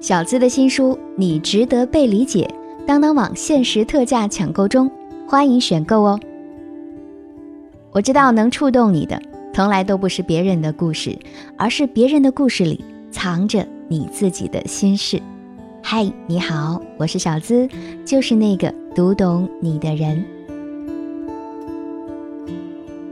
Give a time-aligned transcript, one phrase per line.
[0.00, 2.48] 小资的新书《你值得被理解》，
[2.86, 4.90] 当当网限时特价抢购中，
[5.28, 6.18] 欢迎选购哦。
[7.92, 9.20] 我知道能触动你的，
[9.52, 11.14] 从来都不是别人的故事，
[11.58, 15.20] 而是别人的故事里藏着你自己的心事。
[15.82, 17.68] 嗨，你好，我是小资，
[18.02, 20.24] 就是那个读懂你的人。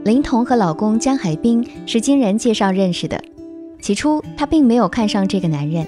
[0.03, 3.21] 林彤和老公江海滨是经人介绍认识的，
[3.79, 5.85] 起初她并没有看上这个男人。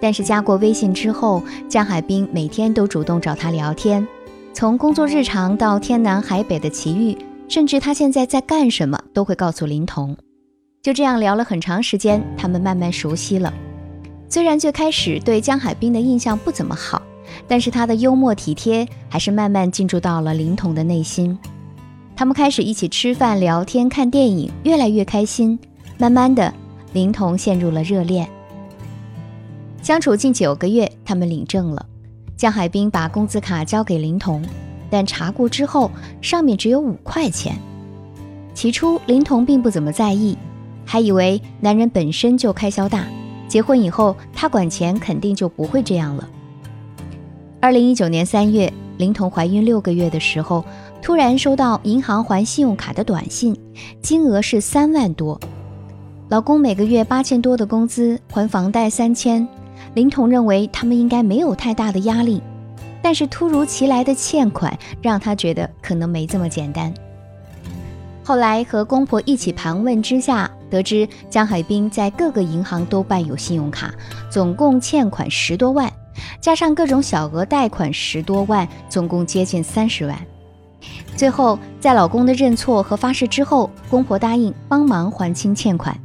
[0.00, 4.06] 但是加过微信之后，江海滨每天都主动找他聊天，
[4.52, 7.16] 从工作日常到天南海北的奇遇，
[7.48, 10.16] 甚至他现在在干什么都会告诉林彤。
[10.82, 13.52] 就这样聊了很长时间，他们慢慢熟悉了。
[14.28, 17.02] 虽然最开始对江海滨的印象不怎么好，
[17.46, 21.38] 但是他的幽默体贴还是慢慢进驻到了林彤的内心。
[22.16, 25.58] 他们开始一起吃饭、聊天、看电影，越来越开心。
[25.98, 26.52] 慢慢的，
[26.92, 28.26] 林彤陷入了热恋。
[29.82, 31.86] 相处近九个月，他们领证了。
[32.36, 34.42] 江海滨把工资卡交给林彤，
[34.90, 37.56] 但查过之后，上面只有五块钱。
[38.54, 40.36] 起初，林彤并不怎么在意，
[40.84, 43.06] 还以为男人本身就开销大，
[43.48, 46.28] 结婚以后他管钱肯定就不会这样了。
[47.58, 50.64] 二零一九年三月，林彤怀孕六个月的时候，
[51.00, 53.58] 突然收到银行还信用卡的短信，
[54.02, 55.40] 金额是三万多。
[56.28, 59.46] 老公每个月八千多的工资，还房贷三千。
[59.94, 62.42] 林彤认为他们应该没有太大的压力，
[63.02, 66.92] 但是突如其来的欠款让他觉得可能没这么简单。
[68.22, 73.92] 后来和公婆一起盘问之下，得知江海滨在各个银行都办有信用卡，
[74.30, 75.92] 总共欠款十多万，
[76.40, 80.16] 加上各种小额贷款十多万，总共接近三十万。
[81.16, 85.98] 最后在老公的认错和发誓之后，公婆答应帮忙还清欠款。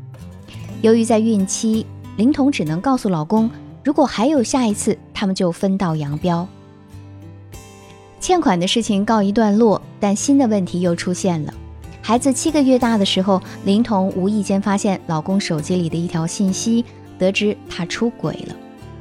[0.81, 1.85] 由于在孕期，
[2.17, 3.47] 林彤只能告诉老公。
[3.85, 6.47] 如果还有下一次，他们就分道扬镳。
[8.19, 11.53] 欠款的事情告一段落，但新的问题又出现了。
[12.01, 16.83] 孩子七个月大的时候，林彤无意间发现老公手机里的一条信息，
[17.19, 18.55] 得知他出轨了。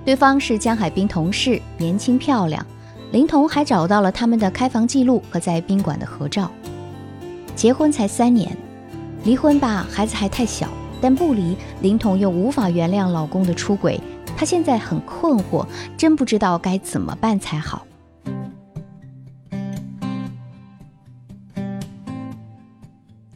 [0.05, 2.65] 对方是江海滨同事，年轻漂亮。
[3.11, 6.51] 林彤还找到了他们的开房记录和在宾馆的合照。
[7.57, 8.55] 结婚才三年，
[9.25, 10.69] 离婚吧，孩子还太小，
[11.01, 13.99] 但不离，林彤又无法原谅老公的出轨。
[14.37, 17.87] 他现在很困惑，真不知道该怎么办才好。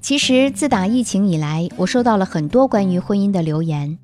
[0.00, 3.98] 其实自打疫情以来，我收到了很多关于婚姻的留言。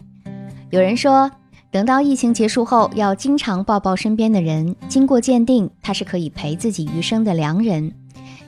[0.68, 1.30] 有人说，
[1.70, 7.90] 等到疫情结束后，要经常抱抱身边的人，经过鉴定，他是可以陪自己余生的良人。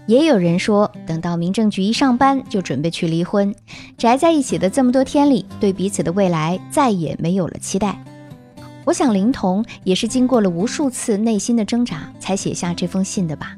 [0.07, 3.55] 也有人说，等到民政局一上班，就准备去离婚。
[3.97, 7.99] 宅在一起的这么多天里，对彼此的未来再也没有了期待。
[8.87, 13.57] 我想，林彤也是经过了无数次内心的挣扎，才写下这封信的吧。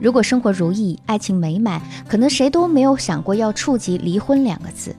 [0.00, 4.96] 如果生活如意，爱情美满，可能谁都没有想过要触及离婚两个字。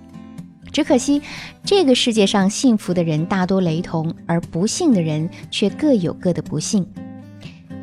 [0.71, 1.23] 只可惜，
[1.65, 6.87] 这个世界上幸福的人大多雷同，而不幸的人却各有各的不幸。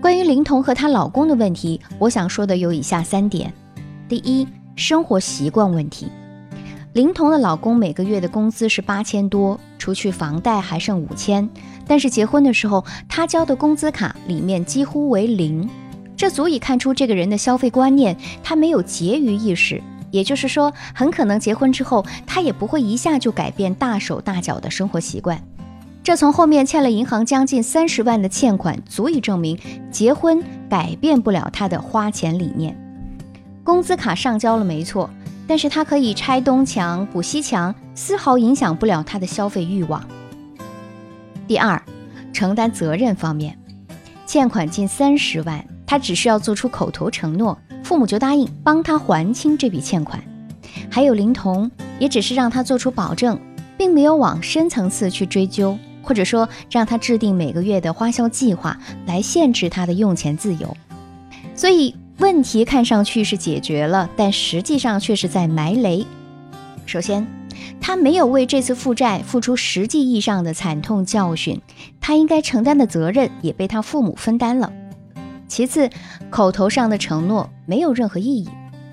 [0.00, 3.52] 关于林彤和她老公的问题，我想说的有以下三点：
[4.08, 4.46] 第一，
[4.76, 6.06] 生活习惯问题。
[6.92, 11.48] 林彤的老公每个月的工资是八千多，除去房贷还剩五千。
[11.86, 15.70] 但是结婚的时候，他交的工资卡里面几乎为零，
[16.16, 19.80] 这足以看出这个人的消费观念，他没有节余意识。
[20.10, 25.40] 也就是说，很可能结婚之后，他也不会一下就改变大手大脚的生活习惯。
[26.02, 29.56] 这从后面欠了银行将近三十万的欠款，足以证明
[29.92, 32.76] 结婚改变不了他的花钱理念。
[33.62, 35.08] 工资卡上交了没错，
[35.50, 40.00] 但是他可以拆东墙补西墙，丝毫影响不了他的消费欲望。
[41.48, 41.82] 第二，
[42.32, 43.58] 承担责任方面，
[44.28, 50.22] 欠款近三十万，他只需要做出口头承诺，父母就答应帮他还清这笔欠款。
[50.88, 51.68] 还有林彤，
[51.98, 53.36] 也只是让他做出保证，
[53.76, 60.76] 并没有往深层次去追究，或者说让他制定每个月的花销计划来限制他的用钱自由。
[61.56, 66.06] 所以问题看上去是解决了，但实际上却是在埋雷。
[66.86, 67.26] 首先。
[67.78, 71.60] 他没有为这次负债付出实际意义上的惨痛教训，
[72.00, 74.72] 他应该承担的责任也被他父母分担了。
[75.48, 75.90] 其次，
[76.30, 78.48] 口头上的承诺没有任何意义。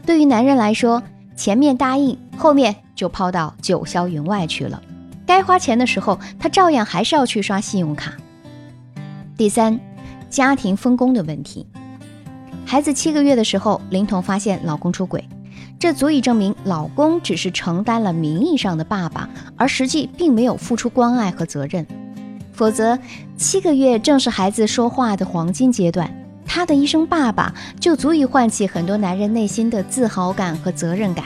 [0.06, 1.04] 对于男人来说，
[1.36, 4.82] 前面答应，后面就抛到九霄云外去了。
[5.26, 8.14] 该花钱的时候，他照样还是要去刷信用卡。
[9.38, 9.80] 第三，
[10.30, 11.66] 家庭分工的问题。
[12.70, 15.24] 孩子七个月的时候，林彤发现老公出轨。
[15.80, 21.88] 这足以证明，老公只是承担了名义上的爸爸，而实际并没有付出关爱和责任。
[22.52, 23.00] 否则，
[23.38, 26.14] 七个月正是孩子说话的黄金阶段，
[26.46, 31.24] 他的一声“爸爸”就足以唤起很多男人内心的自豪感和责任感。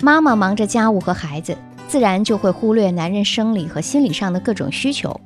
[0.00, 5.20] 妈妈忙着家务和孩子，自然就会忽略男人生理和心理上的各种需求。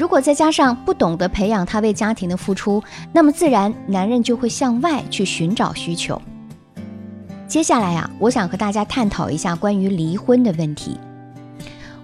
[0.00, 2.82] 如果再加上不懂得培养他为家庭的付出，
[3.12, 6.22] 那么自然男人就会向外去寻找需求。
[7.46, 10.98] 接下来呀，我想和大家探讨一下关于离婚的问题。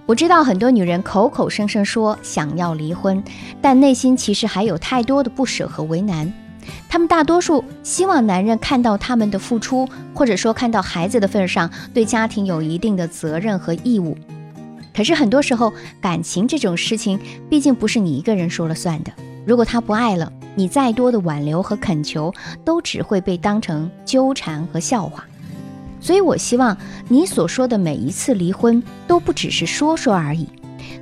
[0.05, 3.23] 我知道很多女人口口声声说想要离婚，
[3.63, 6.31] 但内心其实还有太多的不舍和为难。
[6.87, 14.15] 她们大多数希望男人看到他们的付出，或者说看到孩子的份上，对家庭有一定的责任和义务。
[14.97, 15.71] 可是很多时候，
[16.01, 19.13] 感情这种事情毕竟不是你一个人说了算的。
[19.45, 22.33] 如果他不爱了，你再多的挽留和恳求，
[22.65, 25.23] 都只会被当成纠缠和笑话。
[26.01, 26.75] 所以，我希望
[27.09, 30.47] 你所说的每一次离婚都不只是说说而已，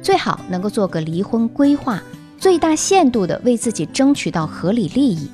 [0.01, 2.03] 最好能够做个离婚规划，
[2.37, 5.31] 最大限度的为自己争取到合理利益。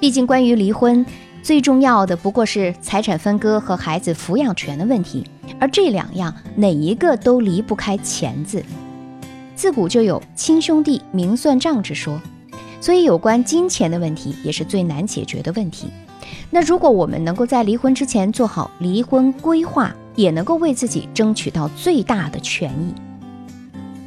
[0.00, 1.04] 毕竟，关于离婚，
[1.42, 5.22] 最重要的不过是财产分割和孩子抚养权的问题，
[5.60, 8.64] 而这两样哪一个都离不开钱字。
[9.54, 12.20] 自古就有亲兄弟明算账之说，
[12.80, 15.88] 所以有关金钱的问题也是最难解决的问题。
[16.50, 22.94] 那如果我们能够在离婚之前做好离婚规划，也能够为自己争取到最大的权益。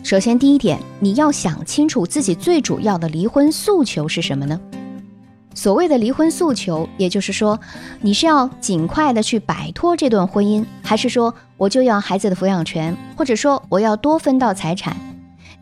[0.04, 4.60] 首先，第一点，你要想清楚自己最主要的离婚诉求是什么呢？
[5.58, 7.60] 所谓的离婚诉求，也就是说，
[8.02, 14.96] 你是要尽快的去摆脱这段婚姻，还是说我就要孩子的抚养权，或者说我要多分到财产？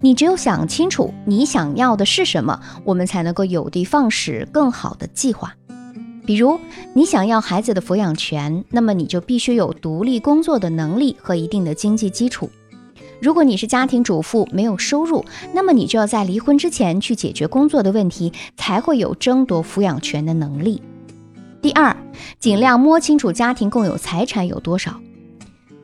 [0.02, 5.56] 你只有想清楚你想要的是什么，我们才能够有的放矢，更好的计划。
[6.26, 6.60] 比如，
[6.94, 12.50] 你想要孩子的抚养权，那么你就必须有独立工作的能力和一定的经济基础。
[13.26, 20.80] 如果你是家庭主妇，没有收入，那么你就要在离婚之前去解决工作的问题，才会有争夺抚养权的能力。
[21.60, 21.98] 第二，
[22.40, 25.02] 尽量摸清楚家庭共有财产有多少。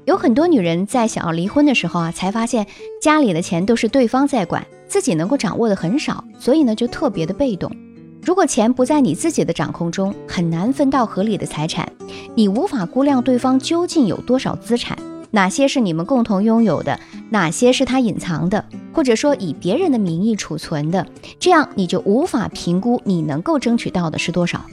[0.05, 2.67] 有很多女人在想要离婚的时候啊，才发现
[3.01, 7.75] 家里的钱都是对方在管，自己能够掌握的很少，所以呢，就特别的被动。
[8.23, 11.91] 如果钱不在你自己的掌控中，很难分到合理的财产。
[12.35, 14.95] 你无法估量对方究竟有多少资产，
[15.31, 16.99] 哪些是你们共同拥有的，
[17.31, 21.07] 哪些是他隐藏的，或者说以别人的名义储存的，
[21.39, 24.63] 这样你就无法评估你能够争取到的是多少。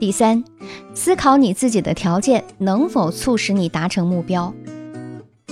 [0.00, 0.42] 第三，
[0.94, 4.52] 思考你自己的条件能否促使你达成目标。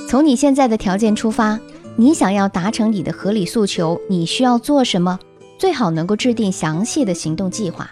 [0.09, 1.61] 从你现在的条件出发，
[1.97, 5.21] 你想要达成你的合理诉求，你需要做什么？
[5.59, 7.91] 最好能够制定详细的行动计划。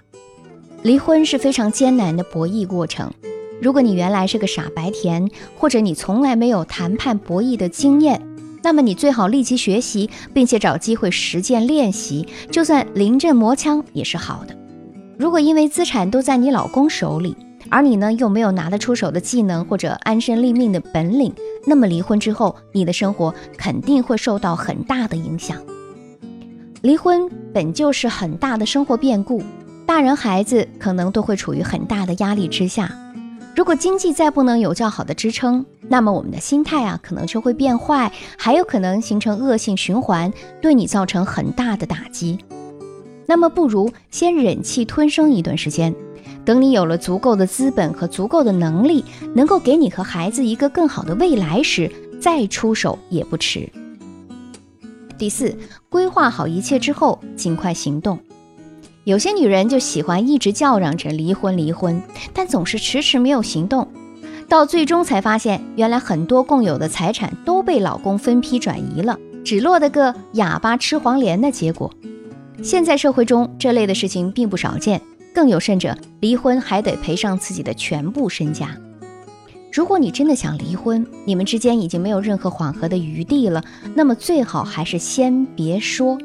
[0.83, 3.13] 离婚是非常艰难的博弈过程。
[3.61, 8.21] 如果你原来是个傻白甜，或者你从来没有谈判博弈的经验，
[8.63, 12.27] 那么你最好立即学习，并且找机会实践练习。
[12.51, 14.57] 就算临阵磨枪也是好的。
[15.19, 17.37] 如果因为资产都在你老公手里，
[17.69, 21.33] 而你呢又没有拿得出手的技能或者安身立命的本领，
[21.67, 25.59] 那么离婚之后，你的生活肯定会受到很大的影响。
[26.81, 29.43] 离婚本就是很大的生活变故，
[29.85, 32.91] 大人孩子可能都会处于很大的压力之下。
[33.57, 40.33] 如果经济再不能有较好的支撑，那么我们的心态啊，可能就会变坏，还有可能形成恶性循环，
[40.63, 42.39] 对你造成很大的打击。
[43.27, 45.95] 那么不如先忍气吞声一段时间，
[46.45, 49.05] 等你有了足够的资本和足够的能力，
[49.35, 51.91] 能够给你和孩子一个更好的未来时，
[52.21, 53.69] 再出手也不迟。
[55.19, 55.55] 第四，
[55.91, 58.19] 规划好一切之后，尽快行动。
[59.05, 62.03] 有些女人就喜欢一直叫嚷着离婚离婚，
[62.35, 63.89] 但总是迟迟没有行动，
[64.47, 71.91] 到最终才发现，原来很多共有的财产都被老公分批转移了，只落得个哑巴吃黄连的结果。
[72.63, 75.01] 现在社会中这类的事情并不少见，
[75.35, 78.77] 更有甚者，离婚还得赔上自己的全部身家。
[79.73, 83.65] 如果你真的想离婚，你们之间已经没有任何缓和的余地了，
[83.95, 86.19] 那么最好还是先别说。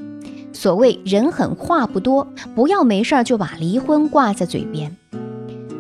[0.56, 4.96] 所谓人狠话不多，不要没事儿就把离婚挂在嘴边。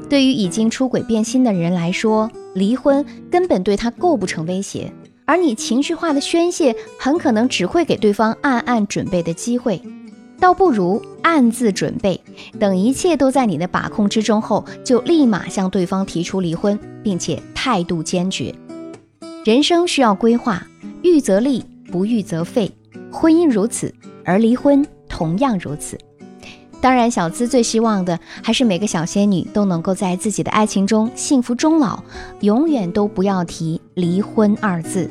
[0.09, 4.91] 对于已经出轨变心的人来说，离婚根本对他构不成威胁，
[5.23, 9.81] 而你情绪化的宣泄很可能只会给对方暗暗准备的机会。
[10.39, 12.19] 倒不如暗自准备，
[12.59, 18.53] 等一切都在你的把控之中后，就立马向对方提出离婚，并且态度坚决。
[19.45, 20.67] 人生需要规划，
[21.01, 22.69] 预则立，不预则废。
[23.09, 23.93] 婚姻如此，
[24.25, 25.97] 而离婚同样如此。
[26.81, 32.03] 当然，小资最希望的还是每个小仙女都能够在自己的爱情中幸福终老，
[32.41, 35.09] 永远都不要提离婚二字。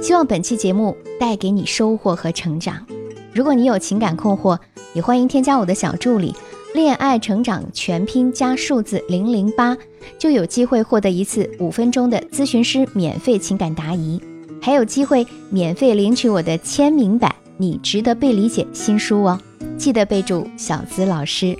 [0.00, 2.84] 希望本期节目带给你收获和成长。
[3.32, 4.58] 如果你有情感困惑，
[4.94, 6.34] 也欢迎添加我的小助理
[6.74, 9.76] “恋爱成长全拼加数字零零八”，
[10.18, 14.20] 就有机会获得一次五分钟的咨询师免费情感答疑，
[14.64, 19.38] 还有机会免费领取我的签名版《你值得被理解》新书哦。
[19.76, 21.58] 记得备注“小资老师”，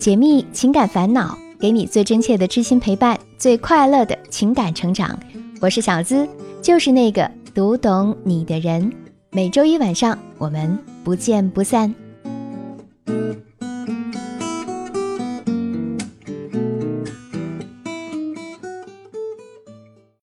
[0.00, 5.18] 解密情感烦恼，给你最真切的知心陪伴，最快乐的情感成长。
[5.60, 6.26] 我是小资，
[6.62, 8.90] 就是那个读懂你的人。
[9.30, 11.94] 每周一晚上，我们不见不散。